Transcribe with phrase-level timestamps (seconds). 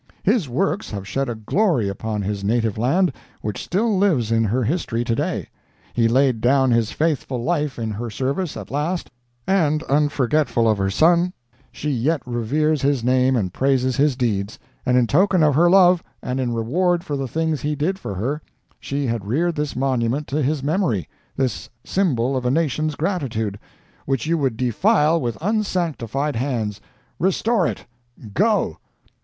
[0.23, 4.63] His works have shed a glory upon his native land which still lives in her
[4.63, 5.47] history to day;
[5.93, 9.11] he laid down his faithful life in her service at last
[9.45, 11.33] and unforgetful of her son,
[11.71, 16.39] she yet reveres his name and praises his deeds—and in token of her love, and
[16.39, 18.41] in reward for the things he did for her,
[18.79, 24.57] she had reared this monument to his memory—this symbol of a nation's gratitude—which you would
[24.57, 26.81] defile with unsanctified hands.
[27.19, 28.77] Restore it—go!"